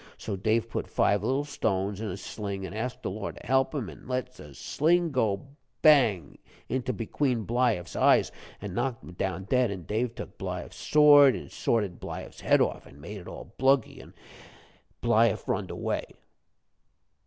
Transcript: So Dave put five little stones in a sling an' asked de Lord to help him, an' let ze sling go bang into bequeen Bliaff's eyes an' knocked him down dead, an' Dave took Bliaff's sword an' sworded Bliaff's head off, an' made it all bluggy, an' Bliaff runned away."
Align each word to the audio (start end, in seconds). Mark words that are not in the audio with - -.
So 0.17 0.35
Dave 0.35 0.67
put 0.67 0.87
five 0.87 1.23
little 1.23 1.43
stones 1.43 2.01
in 2.01 2.07
a 2.09 2.17
sling 2.17 2.65
an' 2.65 2.73
asked 2.73 3.03
de 3.03 3.09
Lord 3.09 3.35
to 3.39 3.45
help 3.45 3.75
him, 3.75 3.87
an' 3.87 4.07
let 4.07 4.33
ze 4.35 4.53
sling 4.55 5.11
go 5.11 5.49
bang 5.83 6.39
into 6.67 6.91
bequeen 6.91 7.45
Bliaff's 7.45 7.95
eyes 7.95 8.31
an' 8.59 8.73
knocked 8.73 9.03
him 9.03 9.13
down 9.13 9.43
dead, 9.43 9.69
an' 9.69 9.83
Dave 9.83 10.15
took 10.15 10.39
Bliaff's 10.39 10.75
sword 10.77 11.35
an' 11.35 11.49
sworded 11.49 11.99
Bliaff's 11.99 12.41
head 12.41 12.61
off, 12.61 12.87
an' 12.87 12.99
made 12.99 13.17
it 13.17 13.27
all 13.27 13.53
bluggy, 13.59 14.01
an' 14.01 14.15
Bliaff 15.03 15.47
runned 15.47 15.69
away." 15.69 16.05